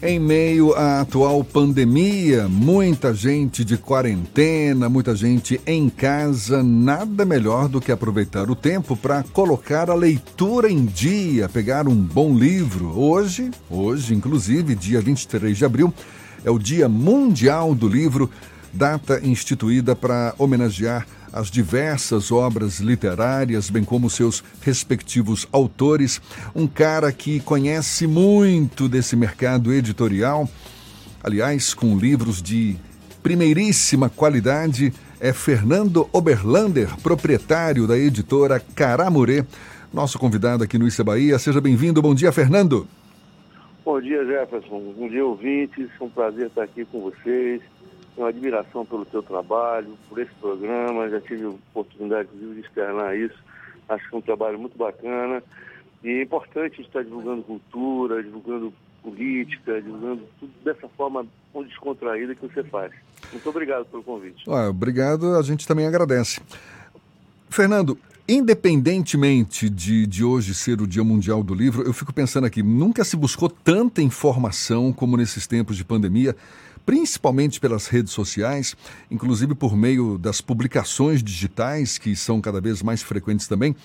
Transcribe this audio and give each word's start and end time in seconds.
Em 0.00 0.16
meio 0.20 0.74
à 0.74 1.00
atual 1.00 1.42
pandemia, 1.42 2.46
muita 2.46 3.12
gente 3.12 3.64
de 3.64 3.76
quarentena, 3.76 4.88
muita 4.88 5.16
gente 5.16 5.60
em 5.66 5.88
casa, 5.88 6.62
nada 6.62 7.24
melhor 7.24 7.68
do 7.68 7.80
que 7.80 7.90
aproveitar 7.90 8.48
o 8.48 8.54
tempo 8.54 8.96
para 8.96 9.24
colocar 9.24 9.90
a 9.90 9.94
leitura 9.94 10.70
em 10.70 10.84
dia, 10.84 11.48
pegar 11.48 11.88
um 11.88 11.96
bom 11.96 12.32
livro. 12.32 12.96
Hoje, 12.96 13.50
hoje, 13.68 14.14
inclusive, 14.14 14.76
dia 14.76 15.00
23 15.00 15.58
de 15.58 15.64
abril, 15.64 15.92
é 16.44 16.50
o 16.50 16.60
Dia 16.60 16.88
Mundial 16.88 17.74
do 17.74 17.88
Livro, 17.88 18.30
data 18.72 19.20
instituída 19.26 19.96
para 19.96 20.32
homenagear 20.38 21.08
as 21.32 21.50
diversas 21.50 22.30
obras 22.32 22.80
literárias, 22.80 23.70
bem 23.70 23.84
como 23.84 24.08
seus 24.10 24.42
respectivos 24.60 25.46
autores. 25.52 26.20
Um 26.54 26.66
cara 26.66 27.12
que 27.12 27.40
conhece 27.40 28.06
muito 28.06 28.88
desse 28.88 29.16
mercado 29.16 29.72
editorial, 29.72 30.48
aliás, 31.22 31.74
com 31.74 31.96
livros 31.96 32.42
de 32.42 32.76
primeiríssima 33.22 34.08
qualidade, 34.08 34.92
é 35.20 35.32
Fernando 35.32 36.08
Oberlander, 36.12 36.96
proprietário 37.02 37.86
da 37.86 37.98
editora 37.98 38.60
Caramurê, 38.74 39.44
nosso 39.92 40.18
convidado 40.18 40.62
aqui 40.62 40.78
no 40.78 40.86
Issa 40.86 41.02
Bahia. 41.02 41.38
Seja 41.38 41.60
bem-vindo. 41.60 42.00
Bom 42.00 42.14
dia, 42.14 42.30
Fernando. 42.30 42.86
Bom 43.84 44.00
dia, 44.00 44.24
Jefferson. 44.24 44.92
Bom 44.96 45.08
dia, 45.08 45.24
ouvintes. 45.24 45.88
Um 46.00 46.08
prazer 46.08 46.46
estar 46.46 46.62
aqui 46.62 46.84
com 46.84 47.00
vocês 47.00 47.60
tenho 48.18 48.26
admiração 48.26 48.84
pelo 48.84 49.04
teu 49.06 49.22
trabalho, 49.22 49.96
por 50.08 50.18
esse 50.18 50.34
programa, 50.40 51.08
já 51.08 51.20
tive 51.20 51.46
oportunidade 51.46 52.28
de 52.34 52.60
externar 52.60 53.16
isso. 53.16 53.38
Acho 53.88 54.08
que 54.08 54.14
é 54.14 54.18
um 54.18 54.22
trabalho 54.22 54.58
muito 54.58 54.76
bacana. 54.76 55.42
E 56.02 56.08
é 56.08 56.22
importante 56.22 56.82
estar 56.82 57.04
divulgando 57.04 57.44
cultura, 57.44 58.22
divulgando 58.22 58.74
política, 59.02 59.80
divulgando 59.80 60.24
tudo 60.40 60.52
dessa 60.64 60.88
forma 60.88 61.24
descontraída 61.64 62.34
que 62.34 62.46
você 62.46 62.62
faz. 62.64 62.92
Muito 63.32 63.48
obrigado 63.48 63.84
pelo 63.86 64.02
convite. 64.02 64.48
Obrigado, 64.48 65.36
a 65.36 65.42
gente 65.42 65.66
também 65.66 65.86
agradece. 65.86 66.40
Fernando, 67.48 67.98
independentemente 68.28 69.70
de, 69.70 70.06
de 70.06 70.22
hoje 70.22 70.54
ser 70.54 70.82
o 70.82 70.86
Dia 70.86 71.02
Mundial 71.02 71.42
do 71.42 71.54
Livro, 71.54 71.82
eu 71.82 71.92
fico 71.94 72.12
pensando 72.12 72.44
aqui, 72.46 72.62
nunca 72.62 73.02
se 73.02 73.16
buscou 73.16 73.48
tanta 73.48 74.02
informação 74.02 74.92
como 74.92 75.16
nesses 75.16 75.46
tempos 75.46 75.76
de 75.76 75.84
pandemia 75.84 76.36
principalmente 76.88 77.60
pelas 77.60 77.86
redes 77.86 78.14
sociais, 78.14 78.74
inclusive 79.10 79.54
por 79.54 79.76
meio 79.76 80.16
das 80.16 80.40
publicações 80.40 81.22
digitais, 81.22 81.98
que 81.98 82.16
são 82.16 82.40
cada 82.40 82.62
vez 82.62 82.82
mais 82.82 83.02
frequentes 83.02 83.46
também. 83.46 83.76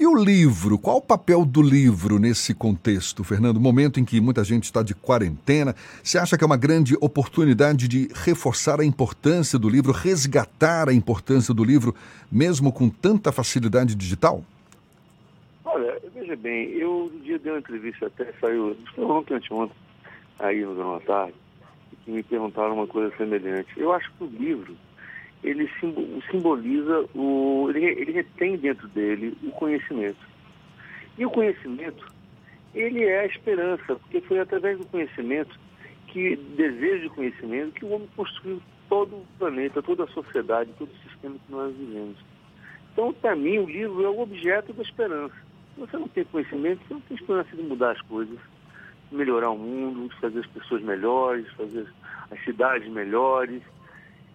E 0.00 0.06
o 0.06 0.16
livro? 0.16 0.78
Qual 0.78 0.96
o 0.96 1.02
papel 1.02 1.44
do 1.44 1.62
livro 1.62 2.18
nesse 2.18 2.54
contexto, 2.54 3.22
Fernando? 3.22 3.60
Momento 3.60 4.00
em 4.00 4.04
que 4.04 4.20
muita 4.20 4.42
gente 4.42 4.64
está 4.64 4.82
de 4.82 4.94
quarentena, 4.94 5.76
você 6.02 6.18
acha 6.18 6.36
que 6.36 6.42
é 6.42 6.46
uma 6.46 6.56
grande 6.56 6.96
oportunidade 7.00 7.86
de 7.86 8.08
reforçar 8.14 8.80
a 8.80 8.84
importância 8.84 9.58
do 9.58 9.68
livro, 9.68 9.92
resgatar 9.92 10.88
a 10.88 10.94
importância 10.94 11.52
do 11.54 11.62
livro, 11.62 11.94
mesmo 12.30 12.72
com 12.72 12.88
tanta 12.88 13.30
facilidade 13.30 13.94
digital? 13.94 14.42
Olha, 15.64 16.00
veja 16.14 16.34
bem, 16.36 16.70
eu 16.70 17.12
um 17.14 17.18
dia 17.20 17.38
dei 17.38 17.52
uma 17.52 17.58
entrevista, 17.58 18.06
até 18.06 18.32
saiu, 18.40 18.76
foi 18.94 19.04
ontem, 19.04 19.34
anteontem, 19.34 19.76
aí 20.38 20.64
no 20.64 20.74
Jornal 20.74 21.00
Tarde, 21.02 21.34
que 22.04 22.10
me 22.10 22.22
perguntaram 22.22 22.74
uma 22.74 22.86
coisa 22.86 23.14
semelhante. 23.16 23.68
Eu 23.76 23.92
acho 23.92 24.10
que 24.12 24.24
o 24.24 24.26
livro, 24.26 24.74
ele 25.42 25.68
simboliza, 26.30 27.04
o, 27.14 27.70
ele, 27.70 27.84
ele 27.84 28.12
retém 28.12 28.56
dentro 28.56 28.86
dele 28.88 29.36
o 29.42 29.50
conhecimento. 29.50 30.20
E 31.18 31.26
o 31.26 31.30
conhecimento, 31.30 32.06
ele 32.74 33.04
é 33.04 33.20
a 33.20 33.26
esperança, 33.26 33.96
porque 33.96 34.20
foi 34.22 34.38
através 34.38 34.78
do 34.78 34.86
conhecimento, 34.86 35.58
que 36.08 36.36
desejo 36.36 37.02
de 37.02 37.14
conhecimento, 37.14 37.72
que 37.72 37.84
o 37.84 37.90
homem 37.90 38.08
construiu 38.14 38.62
todo 38.88 39.16
o 39.16 39.26
planeta, 39.38 39.82
toda 39.82 40.04
a 40.04 40.08
sociedade, 40.08 40.70
todo 40.78 40.90
o 40.90 41.08
sistema 41.08 41.36
que 41.46 41.52
nós 41.52 41.74
vivemos. 41.74 42.16
Então, 42.92 43.12
para 43.12 43.34
mim, 43.34 43.58
o 43.58 43.66
livro 43.66 44.04
é 44.04 44.08
o 44.08 44.20
objeto 44.20 44.72
da 44.72 44.82
esperança. 44.82 45.34
Se 45.74 45.80
você 45.80 45.96
não 45.96 46.08
tem 46.08 46.24
conhecimento, 46.24 46.82
você 46.86 46.94
não 46.94 47.00
tem 47.00 47.16
esperança 47.16 47.56
de 47.56 47.62
mudar 47.62 47.92
as 47.92 48.00
coisas 48.02 48.38
melhorar 49.12 49.50
o 49.50 49.58
mundo, 49.58 50.12
fazer 50.20 50.40
as 50.40 50.46
pessoas 50.46 50.82
melhores, 50.82 51.46
fazer 51.52 51.86
as 52.30 52.42
cidades 52.44 52.90
melhores. 52.90 53.62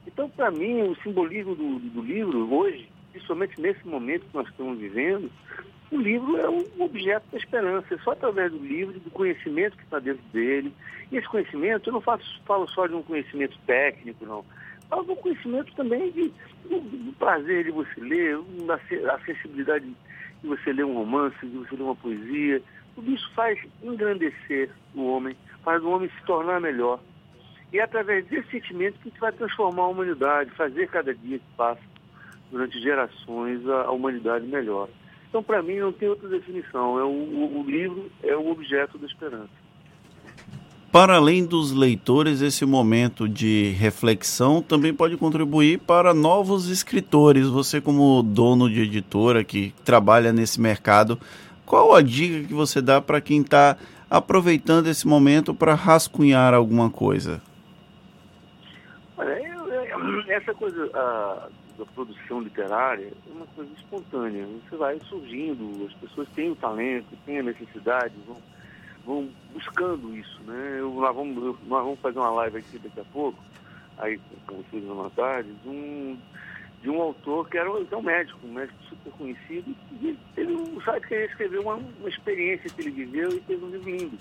Então, 0.08 0.30
para 0.30 0.50
mim, 0.50 0.84
o 0.84 0.96
simbolismo 1.04 1.54
do, 1.54 1.80
do, 1.80 2.02
livro 2.02 2.52
hoje, 2.54 2.90
principalmente 3.12 3.60
nesse 3.60 3.86
momento 3.86 4.26
que 4.26 4.34
nós 4.34 4.48
estamos 4.48 4.80
vivendo, 4.80 5.30
o 5.92 5.98
livro 5.98 6.38
é 6.38 6.50
um 6.50 6.66
objeto 6.80 7.26
da 7.32 7.38
esperança. 7.38 7.94
É 7.94 7.98
só 8.00 8.12
através 8.12 8.52
do 8.52 8.58
livro, 8.58 9.00
do 9.00 9.12
conhecimento 9.12 9.78
que 9.78 9.84
está 9.84 10.00
dentro 10.00 10.24
dele. 10.32 10.74
E 11.12 11.18
esse 11.18 11.28
conhecimento, 11.28 11.90
eu 11.90 11.94
não 11.94 12.02
faço, 12.02 12.42
falo 12.46 12.68
só 12.70 12.88
de 12.88 12.96
um 12.96 13.04
conhecimento 13.04 13.58
técnico, 13.68 14.26
não. 14.26 14.46
Falo 14.90 15.04
do 15.04 15.16
conhecimento 15.18 15.74
também 15.76 16.10
de, 16.12 16.32
do, 16.70 16.80
do 16.80 17.14
prazer 17.14 17.66
de 17.66 17.72
você 17.72 18.00
ler, 18.00 18.40
da 18.66 19.20
sensibilidade 19.20 19.86
de 20.42 20.48
você 20.48 20.72
ler 20.72 20.86
um 20.86 20.94
romance, 20.94 21.36
de 21.46 21.58
você 21.58 21.76
ler 21.76 21.84
uma 21.84 21.96
poesia, 21.96 22.62
tudo 22.96 23.12
isso 23.12 23.30
faz 23.34 23.60
engrandecer 23.84 24.70
o 24.96 25.06
homem, 25.06 25.36
faz 25.64 25.84
o 25.84 25.90
homem 25.90 26.10
se 26.10 26.26
tornar 26.26 26.62
melhor. 26.62 27.00
E 27.72 27.80
é 27.80 27.84
através 27.84 28.26
desse 28.28 28.50
sentimento 28.50 28.96
que 29.00 29.10
a 29.10 29.12
gente 29.12 29.20
vai 29.20 29.32
transformar 29.32 29.84
a 29.84 29.88
humanidade, 29.88 30.52
fazer 30.52 30.88
cada 30.88 31.14
dia 31.14 31.38
que 31.38 31.46
passa, 31.56 31.82
durante 32.52 32.80
gerações, 32.80 33.68
a, 33.68 33.92
humanidade 33.92 34.48
melhor. 34.48 34.88
Então, 35.30 35.44
para 35.44 35.62
mim, 35.62 35.78
não 35.78 35.92
tem 35.92 36.08
outra 36.08 36.30
definição. 36.30 36.98
É 36.98 37.04
o, 37.04 37.08
o, 37.08 37.62
o 37.62 37.70
livro 37.70 38.10
é 38.24 38.36
o 38.36 38.50
objeto 38.50 38.98
da 38.98 39.06
esperança. 39.06 39.50
Para 40.90 41.18
além 41.18 41.46
dos 41.46 41.74
leitores, 41.74 42.42
esse 42.42 42.66
momento 42.66 43.28
de 43.28 43.72
reflexão 43.78 44.62
também 44.62 44.94
pode 44.94 45.18
contribuir 45.18 45.80
para 45.80 46.14
novos 46.14 46.70
escritores. 46.70 47.48
Você, 47.48 47.82
como 47.82 48.24
dono 48.24 48.70
de 48.70 48.82
editora 48.82 49.44
que 49.44 49.74
trabalha 49.84 50.32
nesse 50.32 50.62
mercado, 50.62 51.20
qual 51.66 51.94
a 51.94 52.02
dica 52.02 52.48
que 52.48 52.54
você 52.54 52.82
dá 52.82 53.02
para 53.02 53.20
quem 53.20 53.42
está 53.42 53.78
aproveitando 54.10 54.88
esse 54.88 55.06
momento 55.06 55.54
para 55.54 55.76
rascunhar 55.76 56.54
alguma 56.54 56.90
coisa? 56.90 57.42
Olha, 59.18 59.34
essa 60.28 60.54
coisa 60.54 60.92
a, 60.94 61.50
da 61.78 61.86
produção 61.88 62.40
literária 62.40 63.08
é 63.08 63.32
uma 63.32 63.48
coisa 63.48 63.72
espontânea. 63.74 64.46
Você 64.46 64.76
vai 64.76 65.00
surgindo, 65.10 65.86
as 65.88 65.94
pessoas 65.94 66.30
têm 66.30 66.52
o 66.52 66.56
talento, 66.56 67.08
têm 67.26 67.40
a 67.40 67.44
necessidade, 67.44 68.14
vão, 68.28 68.38
vão 69.04 69.30
buscando 69.54 70.16
isso. 70.16 70.40
Né? 70.44 70.78
Eu, 70.80 70.94
nós, 70.94 71.16
vamos, 71.16 71.44
eu, 71.44 71.58
nós 71.66 71.84
vamos 71.84 72.00
fazer 72.00 72.20
uma 72.20 72.30
live 72.30 72.58
aqui 72.60 72.78
daqui 72.78 73.00
a 73.00 73.06
pouco, 73.06 73.44
aí 73.98 74.20
com 74.46 74.58
vocês 74.58 74.84
na 74.84 75.10
tarde, 75.10 75.52
de 75.64 75.70
um 75.70 76.18
de 76.80 76.92
um 76.92 77.02
autor 77.02 77.50
que 77.50 77.58
era 77.58 77.72
um, 77.72 77.86
um 77.92 78.02
médico, 78.04 78.40
um 78.46 78.54
médico 78.54 78.78
super 78.84 79.12
conhecido, 79.14 79.76
e 80.00 80.16
teve 80.36 80.54
um 80.54 80.80
site 80.82 81.08
que 81.08 81.14
ele 81.16 81.26
escreveu 81.26 81.64
uma, 81.64 81.74
uma 81.74 82.08
experiência 82.08 82.70
que 82.70 82.82
ele 82.82 82.92
viveu 82.92 83.30
e 83.30 83.42
fez 83.42 83.62
um 83.64 83.70
livro 83.70 83.90
lindo. 83.90 84.18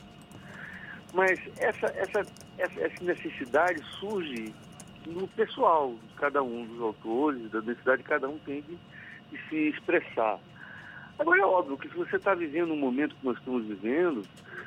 Mas 1.12 1.38
essa, 1.58 1.86
essa, 1.88 2.26
essa, 2.58 2.80
essa 2.80 3.04
necessidade 3.04 3.82
surge 4.00 4.54
no 5.06 5.28
pessoal 5.28 5.94
de 6.08 6.14
cada 6.14 6.42
um 6.42 6.66
dos 6.66 6.80
autores, 6.80 7.50
da 7.50 7.60
necessidade 7.60 8.02
que 8.02 8.08
cada 8.08 8.28
um 8.28 8.38
tem 8.38 8.62
de, 8.62 8.76
de 9.30 9.48
se 9.48 9.68
expressar. 9.68 10.38
Agora 11.18 11.40
é 11.40 11.44
óbvio 11.44 11.78
que 11.78 11.88
se 11.88 11.96
você 11.96 12.16
está 12.16 12.34
vivendo 12.34 12.72
um 12.72 12.76
momento 12.76 13.14
que 13.14 13.24
nós 13.24 13.38
estamos 13.38 13.64
vivendo, 13.66 14.22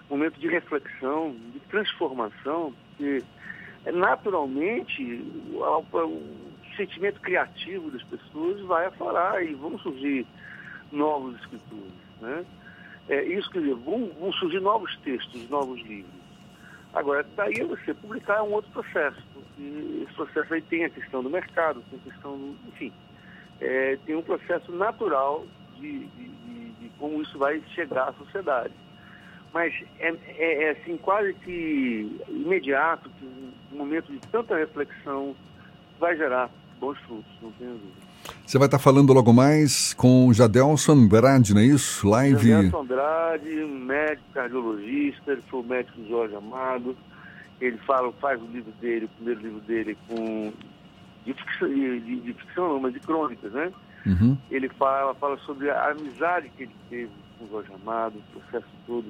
um 0.10 0.18
momento 0.18 0.40
de 0.40 0.48
reflexão, 0.48 1.36
de 1.54 1.60
transformação, 1.62 2.74
que 2.98 3.24
naturalmente 3.94 5.24
o, 5.54 6.40
sentimento 6.76 7.20
criativo 7.20 7.92
das 7.92 8.04
pessoas 8.04 8.62
vai 8.62 8.86
aflorar 8.86 9.44
e 9.44 9.54
vão 9.54 9.78
surgir 9.80 10.26
novos 10.92 11.36
escritores. 11.40 11.94
Né? 12.22 12.46
É, 13.10 13.24
isso 13.26 13.52
dizer, 13.52 13.76
vão, 13.76 14.10
vão 14.20 14.32
surgir 14.34 14.62
novos 14.62 14.96
textos, 15.00 15.50
novos 15.50 15.82
livros. 15.82 16.19
Agora, 16.94 17.26
daí 17.36 17.62
você 17.64 17.94
publicar 17.94 18.38
é 18.38 18.42
um 18.42 18.52
outro 18.52 18.72
processo, 18.72 19.22
porque 19.34 19.62
esse 20.04 20.14
processo 20.14 20.54
aí 20.54 20.62
tem 20.64 20.86
a 20.86 20.90
questão 20.90 21.22
do 21.22 21.30
mercado, 21.30 21.84
tem 21.90 22.00
a 22.00 22.12
questão, 22.12 22.38
do, 22.38 22.56
enfim, 22.68 22.92
é, 23.62 23.98
tem 24.06 24.16
um 24.16 24.24
processo 24.24 24.72
natural 24.72 25.46
de, 25.76 26.00
de, 26.00 26.30
de, 26.30 26.72
de, 26.72 26.90
como 26.98 27.22
isso 27.22 27.38
vai 27.38 27.62
chegar 27.76 28.10
à 28.10 28.14
sociedade. 28.14 28.74
Mas 29.54 29.74
é, 30.00 30.16
é, 30.38 30.64
é 30.64 30.70
assim, 30.72 30.98
quase 30.98 31.34
que 31.36 32.20
imediato, 32.28 33.10
que 33.12 33.26
um 33.72 33.78
momento 33.78 34.12
de 34.12 34.20
tanta 34.28 34.58
reflexão 34.58 35.36
vai 36.00 36.18
gerar 36.18 36.50
bons 36.80 36.98
frutos, 37.00 37.32
não 37.42 37.52
tenho 37.52 37.72
dúvida. 37.72 38.10
Você 38.46 38.58
vai 38.58 38.68
estar 38.68 38.80
falando 38.80 39.14
logo 39.14 39.32
mais 39.34 39.94
com 39.94 40.32
Jadelson 40.34 40.94
Andrade, 40.94 41.54
não 41.54 41.62
é 41.62 41.66
isso? 41.66 42.08
Live. 42.08 42.50
Jadelson 42.50 42.82
Andrade, 42.82 43.50
médico 43.50 44.24
cardiologista, 44.34 45.32
ele 45.32 45.42
foi 45.50 45.60
o 45.60 45.64
médico 45.64 46.06
Jorge 46.08 46.36
Amado. 46.36 46.96
Ele 47.62 47.78
fala, 47.80 48.12
faz 48.14 48.42
o 48.42 48.46
livro 48.46 48.72
dele, 48.80 49.06
o 49.06 49.10
primeiro 49.10 49.42
livro 49.42 49.60
dele 49.62 49.98
com 50.08 50.54
de 51.26 51.34
ficção, 51.34 51.68
de, 51.68 52.20
de 52.22 52.34
ficção 52.34 52.70
não, 52.70 52.80
mas 52.80 52.94
de 52.94 53.00
crônicas, 53.02 53.52
né? 53.52 53.72
Uhum. 54.06 54.38
Ele 54.50 54.70
fala, 54.70 55.14
fala 55.16 55.38
sobre 55.40 55.70
a 55.70 55.92
amizade 55.92 56.50
que 56.56 56.64
ele 56.64 56.76
teve 56.90 57.12
com 57.38 57.46
o 57.46 57.50
Jorge 57.50 57.72
Amado, 57.74 58.16
o 58.18 58.40
processo 58.40 58.68
todo 58.88 59.06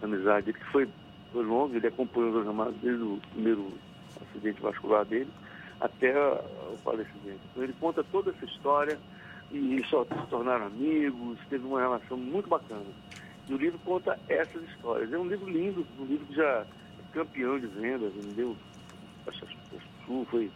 da 0.00 0.06
amizade. 0.06 0.50
Ele 0.50 0.58
que 0.58 0.72
foi 0.72 0.88
foi 1.32 1.44
longo, 1.44 1.74
ele 1.76 1.86
acompanhou 1.86 2.38
os 2.38 2.46
Ramos 2.46 2.74
desde 2.82 3.02
o 3.02 3.20
primeiro 3.32 3.68
acidente 4.20 4.60
vascular 4.60 5.04
dele 5.04 5.28
até 5.80 6.14
o 6.18 6.76
falecimento. 6.84 7.40
Então 7.50 7.62
ele 7.62 7.74
conta 7.78 8.04
toda 8.04 8.30
essa 8.30 8.44
história 8.44 8.98
e 9.52 9.84
só 9.88 10.04
se 10.04 10.26
tornaram 10.28 10.66
amigos, 10.66 11.38
teve 11.48 11.64
uma 11.66 11.80
relação 11.80 12.16
muito 12.16 12.48
bacana. 12.48 12.84
E 13.48 13.54
o 13.54 13.56
livro 13.56 13.78
conta 13.84 14.18
essas 14.28 14.62
histórias. 14.70 15.12
É 15.12 15.18
um 15.18 15.28
livro 15.28 15.48
lindo, 15.48 15.86
um 15.98 16.04
livro 16.04 16.26
que 16.26 16.34
já 16.34 16.44
é 16.44 16.66
campeão 17.12 17.58
de 17.58 17.66
vendas, 17.68 18.12
vendeu, 18.14 18.56
que 19.24 20.26
foi 20.30 20.50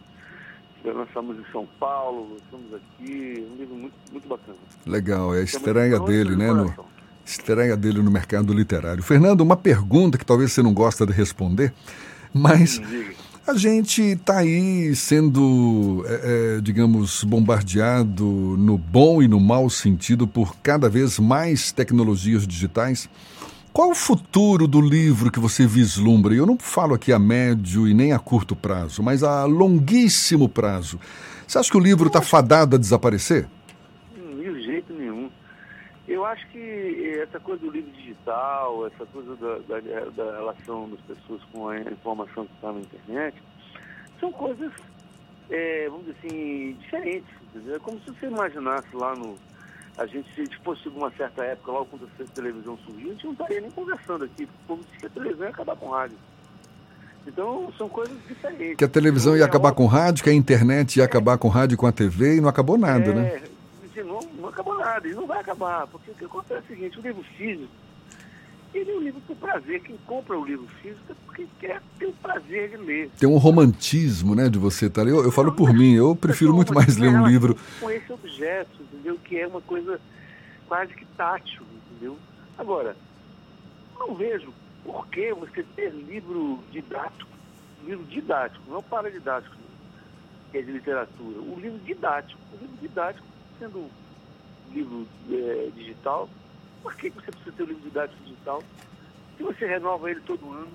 lançamos 0.85 1.39
em 1.39 1.45
São 1.53 1.67
Paulo, 1.79 2.37
estamos 2.43 2.73
aqui, 2.73 3.47
um 3.53 3.57
livro 3.57 3.75
muito, 3.75 3.95
muito 4.11 4.29
bacana. 4.29 4.57
Legal, 4.87 5.35
é 5.35 5.41
a 5.41 5.43
estreia 5.43 6.01
dele, 6.01 6.37
né? 6.37 6.53
No, 6.53 6.75
estreia 7.25 7.77
dele 7.77 8.03
no 8.03 8.11
mercado 8.11 8.53
literário. 8.53 9.03
Fernando, 9.03 9.43
uma 9.43 9.57
pergunta 9.57 10.17
que 10.17 10.25
talvez 10.25 10.53
você 10.53 10.63
não 10.63 10.73
gosta 10.73 11.07
de 11.07 11.13
responder, 11.13 11.73
mas 12.33 12.81
a 13.51 13.55
gente 13.55 14.01
está 14.01 14.39
aí 14.39 14.95
sendo, 14.95 16.05
é, 16.07 16.57
é, 16.59 16.61
digamos, 16.61 17.25
bombardeado 17.25 18.25
no 18.25 18.79
bom 18.79 19.21
e 19.21 19.27
no 19.27 19.41
mau 19.41 19.69
sentido 19.69 20.25
por 20.25 20.55
cada 20.63 20.89
vez 20.89 21.19
mais 21.19 21.73
tecnologias 21.73 22.47
digitais. 22.47 23.09
Qual 23.73 23.91
o 23.91 23.95
futuro 23.95 24.69
do 24.69 24.81
livro 24.81 25.33
que 25.33 25.41
você 25.41 25.67
vislumbra? 25.67 26.33
Eu 26.33 26.47
não 26.47 26.57
falo 26.57 26.95
aqui 26.95 27.13
a 27.13 27.19
médio 27.19 27.89
e 27.89 27.95
nem 27.95 28.13
a 28.13 28.21
curto 28.21 28.55
prazo, 28.55 29.03
mas 29.03 29.25
a 29.25 29.45
longuíssimo 29.47 30.49
prazo. 30.49 31.01
Você 31.45 31.59
acha 31.59 31.71
que 31.73 31.77
o 31.77 31.81
livro 31.81 32.07
está 32.07 32.23
fadado 32.23 32.77
a 32.77 32.79
desaparecer? 32.79 33.49
De 34.15 34.63
jeito 34.63 34.93
nenhum. 34.93 35.29
Eu 36.07 36.20
acho 36.31 36.47
que 36.49 37.19
essa 37.23 37.39
coisa 37.41 37.61
do 37.63 37.71
livro 37.71 37.91
digital, 37.93 38.87
essa 38.87 39.07
coisa 39.07 39.37
da, 39.37 39.59
da, 39.59 40.11
da 40.11 40.37
relação 40.37 40.89
das 40.91 41.01
pessoas 41.01 41.43
com 41.53 41.69
a 41.69 41.79
informação 41.81 42.47
que 42.47 42.55
está 42.55 42.73
na 42.73 42.81
internet, 42.81 43.43
são 44.19 44.33
coisas, 44.33 44.73
é, 45.51 45.89
vamos 45.89 46.07
dizer 46.07 46.19
assim, 46.25 46.77
diferentes. 46.81 47.31
Entendeu? 47.43 47.77
É 47.77 47.79
como 47.79 47.99
se 48.01 48.07
você 48.07 48.27
imaginasse 48.27 48.95
lá 48.95 49.15
no, 49.15 49.37
a 49.99 50.07
gente, 50.07 50.29
se 50.35 50.57
fosse 50.65 50.89
uma 50.89 51.11
certa 51.13 51.45
época, 51.45 51.73
logo 51.73 51.87
quando 51.87 52.09
a 52.21 52.25
televisão 52.35 52.79
surgiu, 52.87 53.11
a 53.11 53.13
gente 53.13 53.25
não 53.25 53.33
estaria 53.33 53.61
nem 53.61 53.71
conversando 53.71 54.25
aqui, 54.25 54.47
porque 54.47 54.63
o 54.63 54.67
povo 54.67 54.85
disse 54.85 54.99
que 54.99 55.07
a 55.07 55.11
televisão 55.11 55.45
ia 55.45 55.51
acabar 55.51 55.77
com 55.77 55.87
o 55.87 55.91
rádio. 55.91 56.17
Então, 57.27 57.73
são 57.77 57.89
coisas 57.89 58.17
diferentes. 58.27 58.77
Que 58.77 58.85
a 58.85 58.89
televisão 58.89 59.37
ia 59.37 59.45
acabar 59.45 59.73
com 59.73 59.85
o 59.85 59.87
rádio, 59.87 60.25
que 60.25 60.31
a 60.31 60.33
internet 60.33 60.97
ia 60.97 61.05
acabar 61.05 61.37
com 61.37 61.49
o 61.49 61.51
rádio 61.51 61.75
e 61.75 61.77
com 61.77 61.87
a 61.87 61.93
TV, 61.93 62.37
e 62.37 62.41
não 62.41 62.49
acabou 62.49 62.79
nada, 62.79 63.11
é, 63.11 63.15
né? 63.15 63.43
Não, 64.05 64.21
não 64.21 64.49
acabou 64.49 64.79
nada, 64.79 65.07
e 65.07 65.15
não 65.15 65.27
vai 65.27 65.41
acabar, 65.41 65.87
porque 65.87 66.11
o 66.11 66.15
que 66.15 66.25
acontece 66.25 66.61
é 66.61 66.65
o 66.65 66.67
seguinte, 66.67 66.99
o 66.99 67.03
livro 67.03 67.23
físico, 67.37 67.73
ele 68.73 68.91
é 68.91 68.95
um 68.95 69.01
livro 69.01 69.21
por 69.27 69.37
prazer. 69.37 69.81
Quem 69.83 69.97
compra 70.07 70.39
o 70.39 70.45
livro 70.45 70.67
físico 70.81 71.11
é 71.11 71.15
porque 71.27 71.47
quer 71.59 71.83
ter 71.99 72.07
o 72.07 72.13
prazer 72.13 72.71
de 72.71 72.77
ler. 72.77 73.11
Tem 73.19 73.29
um 73.29 73.37
romantismo, 73.37 74.35
né, 74.35 74.49
de 74.49 74.59
você 74.59 74.87
estar 74.87 75.03
tá 75.03 75.09
ali. 75.09 75.11
Eu, 75.11 75.25
eu 75.25 75.33
falo 75.33 75.53
por 75.53 75.73
mim, 75.73 75.95
eu 75.95 76.15
prefiro 76.15 76.55
muito 76.55 76.73
mais 76.73 76.97
ler 76.97 77.09
um 77.09 77.27
livro. 77.27 77.57
Com 77.81 77.91
esse 77.91 78.13
objeto, 78.13 78.83
entendeu? 78.83 79.19
Que 79.25 79.39
é 79.39 79.47
uma 79.47 79.61
coisa 79.61 80.01
quase 80.69 80.95
que 80.95 81.05
tátil, 81.17 81.63
entendeu? 81.91 82.17
Agora, 82.57 82.97
não 83.99 84.15
vejo 84.15 84.53
por 84.85 85.07
que 85.09 85.33
você 85.35 85.65
ter 85.75 85.91
livro 85.91 86.61
didático, 86.71 87.31
livro 87.85 88.05
didático, 88.05 88.63
não 88.71 88.83
paradidático, 88.83 89.57
que 90.51 90.59
é 90.59 90.63
de 90.63 90.73
literatura, 90.73 91.41
o 91.41 91.59
livro 91.61 91.79
didático. 91.81 92.41
O 92.53 92.57
livro 92.61 92.77
didático, 92.81 93.27
sendo 93.61 93.91
livro 94.73 95.07
é, 95.31 95.71
digital, 95.77 96.29
por 96.83 96.97
que 96.97 97.11
você 97.11 97.31
precisa 97.31 97.53
ter 97.53 97.63
o 97.63 97.67
livro 97.67 97.83
didático 97.83 98.25
digital? 98.25 98.63
Se 99.37 99.43
você 99.43 99.67
renova 99.67 100.11
ele 100.11 100.21
todo 100.23 100.51
ano, 100.51 100.69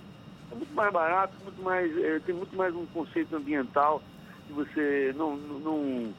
é 0.52 0.56
muito 0.56 0.74
mais 0.74 0.94
barato, 0.94 1.34
muito 1.44 1.62
mais, 1.62 1.98
é, 1.98 2.20
tem 2.20 2.36
muito 2.36 2.56
mais 2.56 2.74
um 2.76 2.86
conceito 2.88 3.36
ambiental, 3.36 4.02
que 4.48 4.54
você 4.54 5.14
não, 5.18 5.36
não, 5.36 6.14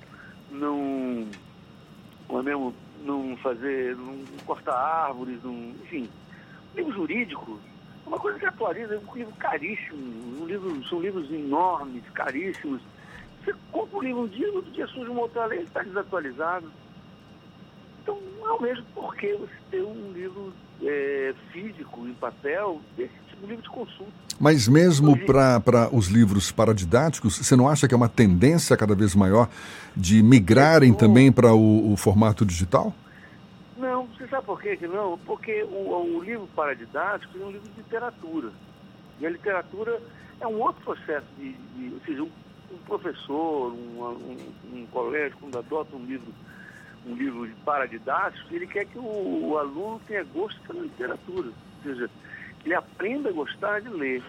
não, 0.50 1.28
não, 2.28 2.38
é 2.40 2.42
mesmo, 2.42 2.74
não 3.04 3.36
fazer, 3.36 3.96
não 3.96 4.18
cortar 4.44 4.74
árvores, 4.76 5.42
não, 5.44 5.54
enfim. 5.82 6.08
O 6.74 6.76
livro 6.76 6.92
jurídico 6.92 7.60
é 8.04 8.08
uma 8.08 8.18
coisa 8.18 8.38
que 8.38 8.46
atualiza, 8.46 8.94
é 8.94 8.98
um 8.98 9.14
livro 9.14 9.34
caríssimo, 9.36 10.42
um 10.42 10.46
livro, 10.46 10.84
são 10.88 11.00
livros 11.00 11.30
enormes, 11.30 12.02
caríssimos. 12.12 12.82
Você 13.46 13.54
compra 13.70 13.98
o 13.98 14.02
livro 14.02 14.22
um 14.22 14.26
dia, 14.26 14.48
no 14.48 14.56
outro 14.56 14.72
dia 14.72 14.86
surge 14.88 15.08
uma 15.08 15.20
outra 15.20 15.46
lei, 15.46 15.60
está 15.60 15.80
desatualizado. 15.80 16.66
Então, 18.02 18.18
não 18.40 18.58
vejo 18.58 18.82
por 18.92 19.14
que 19.14 19.34
você 19.34 19.54
ter 19.70 19.82
um 19.82 20.12
livro 20.12 20.52
é, 20.82 21.32
físico, 21.52 22.08
em 22.08 22.14
papel, 22.14 22.80
desse 22.96 23.14
tipo 23.28 23.42
de 23.42 23.46
livro 23.46 23.62
de 23.62 23.68
consulta. 23.68 24.12
Mas 24.40 24.66
mesmo 24.66 25.16
para 25.24 25.88
os 25.94 26.08
livros 26.08 26.50
paradidáticos, 26.50 27.38
você 27.38 27.54
não 27.54 27.68
acha 27.68 27.86
que 27.86 27.94
é 27.94 27.96
uma 27.96 28.08
tendência 28.08 28.76
cada 28.76 28.96
vez 28.96 29.14
maior 29.14 29.48
de 29.96 30.24
migrarem 30.24 30.92
também 30.92 31.30
para 31.30 31.54
o, 31.54 31.92
o, 31.92 31.96
formato 31.96 32.44
digital? 32.44 32.92
Não, 33.78 34.08
você 34.08 34.26
sabe 34.26 34.44
por 34.44 34.60
quê 34.60 34.76
que 34.76 34.88
não? 34.88 35.16
Porque 35.18 35.62
o, 35.62 36.16
o 36.16 36.22
livro 36.22 36.48
paradidático 36.48 37.38
é 37.38 37.44
um 37.44 37.50
livro 37.52 37.68
de 37.70 37.76
literatura. 37.76 38.50
E 39.20 39.26
a 39.26 39.30
literatura 39.30 40.02
é 40.40 40.46
um 40.46 40.60
outro 40.60 40.82
processo 40.82 41.26
de, 41.38 41.52
de 41.52 41.94
ou 41.94 42.00
seja, 42.04 42.22
um, 42.22 42.30
um 42.70 42.78
professor, 42.78 43.72
um, 43.72 44.02
um, 44.02 44.52
um 44.72 44.86
colégio, 44.86 45.36
quando 45.38 45.58
adota 45.58 45.96
um 45.96 46.04
livro 46.04 46.32
um 47.06 47.14
livro 47.14 47.48
paradidático, 47.64 48.52
ele 48.52 48.66
quer 48.66 48.84
que 48.86 48.98
o, 48.98 49.50
o, 49.50 49.58
aluno 49.58 50.00
tenha 50.08 50.24
gosto 50.24 50.60
pela 50.62 50.82
literatura, 50.82 51.48
ou 51.48 51.82
seja, 51.84 52.10
ele 52.64 52.74
aprenda 52.74 53.28
a 53.28 53.32
gostar 53.32 53.80
de 53.80 53.88
ler. 53.88 54.24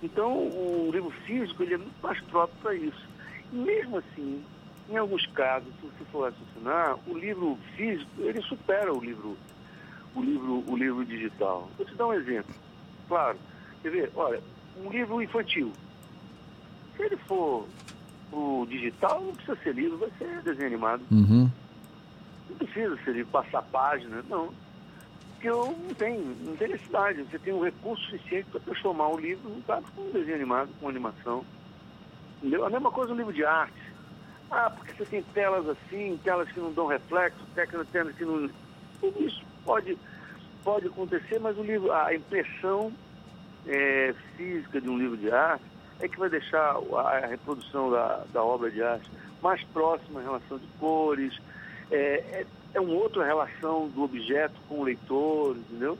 Então, 0.00 0.32
o 0.32 0.90
livro 0.92 1.10
físico 1.26 1.62
ele 1.64 1.74
é 1.74 1.78
muito 1.78 2.00
mais 2.00 2.20
próprio 2.22 2.56
para 2.62 2.74
isso. 2.74 3.08
E 3.52 3.56
mesmo 3.56 3.98
assim, 3.98 4.44
em 4.88 4.96
alguns 4.96 5.26
casos, 5.28 5.68
se 5.80 5.86
você 5.86 6.04
for 6.12 6.30
raciocinar, 6.30 6.96
o 7.08 7.18
livro 7.18 7.58
físico 7.76 8.10
ele 8.18 8.40
supera 8.42 8.92
o 8.92 9.00
livro, 9.00 9.36
o 10.14 10.22
livro, 10.22 10.64
o 10.68 10.76
livro 10.76 11.04
digital. 11.04 11.68
Vou 11.76 11.84
te 11.84 11.94
dar 11.96 12.06
um 12.06 12.12
exemplo. 12.12 12.54
Claro, 13.08 13.38
quer 13.82 13.90
ver? 13.90 14.12
Olha, 14.14 14.40
um 14.76 14.88
livro 14.90 15.20
infantil. 15.20 15.72
Se 16.96 17.02
ele 17.02 17.16
for 17.16 17.66
o 18.32 18.66
digital, 18.68 19.20
não 19.20 19.34
precisa 19.34 19.56
ser 19.62 19.74
livro, 19.74 19.98
vai 19.98 20.10
ser 20.18 20.42
desenho 20.42 20.66
animado. 20.66 21.02
Uhum. 21.10 21.50
Não 22.50 22.56
precisa 22.56 22.96
ser 23.04 23.26
passar 23.26 23.62
página, 23.62 24.24
não. 24.28 24.52
Porque 25.32 25.48
eu 25.48 25.66
não 25.66 25.94
tenho, 25.94 26.36
não 26.44 26.56
tem 26.56 26.68
necessidade. 26.68 27.22
Você 27.22 27.38
tem 27.38 27.52
um 27.52 27.62
recurso 27.62 28.02
suficiente 28.04 28.48
para 28.50 28.60
transformar 28.60 29.08
um 29.08 29.18
livro 29.18 29.48
num 29.48 29.62
com 29.62 30.02
um 30.02 30.10
desenho 30.10 30.36
animado, 30.36 30.70
com 30.80 30.88
animação. 30.88 31.44
Entendeu? 32.38 32.64
A 32.64 32.70
mesma 32.70 32.90
coisa 32.90 33.12
no 33.12 33.18
livro 33.18 33.32
de 33.32 33.44
arte. 33.44 33.84
Ah, 34.50 34.70
porque 34.70 34.92
você 34.92 35.04
tem 35.04 35.22
telas 35.34 35.68
assim, 35.68 36.18
telas 36.22 36.50
que 36.50 36.60
não 36.60 36.72
dão 36.72 36.86
reflexo, 36.86 37.40
telas 37.54 38.14
que 38.16 38.24
não. 38.24 38.48
Tudo 39.00 39.22
isso 39.24 39.42
pode, 39.64 39.98
pode 40.62 40.86
acontecer, 40.86 41.38
mas 41.40 41.58
o 41.58 41.62
livro, 41.62 41.92
a 41.92 42.14
impressão 42.14 42.92
é, 43.66 44.14
física 44.36 44.80
de 44.80 44.88
um 44.88 44.98
livro 44.98 45.16
de 45.16 45.30
arte 45.30 45.73
é 46.00 46.08
que 46.08 46.18
vai 46.18 46.28
deixar 46.28 46.76
a 46.96 47.26
reprodução 47.26 47.90
da, 47.90 48.24
da 48.32 48.42
obra 48.42 48.70
de 48.70 48.82
arte 48.82 49.10
mais 49.42 49.62
próxima 49.72 50.20
em 50.20 50.24
relação 50.24 50.58
de 50.58 50.66
cores, 50.78 51.38
é, 51.90 51.96
é, 51.96 52.46
é 52.74 52.80
uma 52.80 52.94
outra 52.94 53.24
relação 53.24 53.88
do 53.88 54.02
objeto 54.02 54.54
com 54.68 54.80
o 54.80 54.84
leitor, 54.84 55.56
entendeu? 55.56 55.98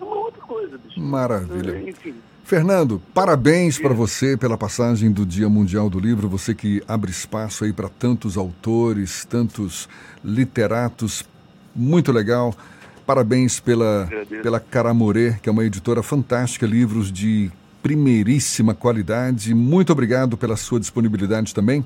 É 0.00 0.04
uma 0.04 0.16
outra 0.16 0.40
coisa, 0.40 0.78
bicho. 0.78 1.00
Maravilha. 1.00 1.72
É, 1.76 1.90
enfim. 1.90 2.14
Fernando, 2.44 3.02
parabéns 3.12 3.78
para 3.78 3.92
você 3.92 4.34
pela 4.34 4.56
passagem 4.56 5.12
do 5.12 5.26
Dia 5.26 5.50
Mundial 5.50 5.90
do 5.90 6.00
Livro, 6.00 6.30
você 6.30 6.54
que 6.54 6.82
abre 6.88 7.10
espaço 7.10 7.64
aí 7.64 7.74
para 7.74 7.90
tantos 7.90 8.38
autores, 8.38 9.26
tantos 9.26 9.86
literatos, 10.24 11.28
muito 11.76 12.10
legal. 12.10 12.54
Parabéns 13.04 13.60
pela, 13.60 14.08
pela 14.42 14.58
Caramorê, 14.60 15.34
que 15.42 15.48
é 15.48 15.52
uma 15.52 15.64
editora 15.64 16.02
fantástica, 16.02 16.66
livros 16.66 17.12
de 17.12 17.50
primeiríssima 17.82 18.74
qualidade. 18.74 19.54
Muito 19.54 19.92
obrigado 19.92 20.36
pela 20.36 20.56
sua 20.56 20.80
disponibilidade 20.80 21.54
também, 21.54 21.84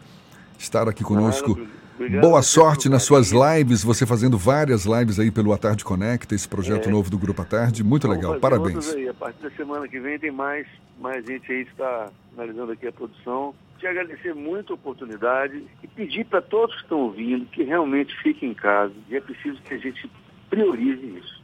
estar 0.59 0.89
aqui 0.89 1.05
conosco. 1.05 1.53
Obrigado, 1.53 2.23
Boa 2.23 2.43
sorte 2.43 2.89
nas 2.89 3.05
suas 3.05 3.31
lives, 3.31 3.85
você 3.85 4.05
fazendo 4.05 4.37
várias 4.37 4.85
lives 4.85 5.21
aí 5.21 5.31
pelo 5.31 5.53
A 5.53 5.59
Tarde 5.59 5.85
Conecta, 5.85 6.35
esse 6.35 6.49
projeto 6.49 6.89
é. 6.89 6.93
novo 6.93 7.11
do 7.11 7.19
Grupo 7.19 7.43
A 7.43 7.45
Tarde. 7.45 7.85
Muito 7.85 8.09
legal, 8.09 8.41
parabéns. 8.41 8.93
Aí. 8.95 9.09
A 9.09 9.15
partir 9.15 9.43
da 9.43 9.51
semana 9.51 9.87
que 9.87 10.01
vem 10.01 10.19
tem 10.19 10.33
mais, 10.33 10.67
mais 11.01 11.25
gente 11.25 11.53
aí 11.53 11.65
que 11.65 11.71
está 11.71 12.09
analisando 12.37 12.73
aqui 12.73 12.87
a 12.89 12.93
produção. 12.93 13.55
Te 13.79 13.87
agradecer 13.87 14.35
muito 14.35 14.73
a 14.73 14.75
oportunidade 14.75 15.63
e 15.83 15.87
pedir 15.87 16.25
para 16.25 16.41
todos 16.41 16.75
que 16.77 16.83
estão 16.83 17.01
ouvindo 17.01 17.47
que 17.47 17.63
realmente 17.63 18.17
fiquem 18.23 18.51
em 18.51 18.55
casa. 18.55 18.95
E 19.09 19.17
é 19.17 19.21
preciso 19.21 19.61
que 19.63 19.75
a 19.75 19.79
gente 19.79 20.11
priorize 20.49 21.19
isso. 21.19 21.42